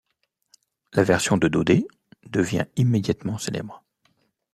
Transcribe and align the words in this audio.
La 0.93 1.03
version 1.03 1.37
de 1.37 1.47
Daudet 1.47 1.85
devient 2.27 2.65
immédiatement 2.75 3.37
célèbre. 3.37 3.83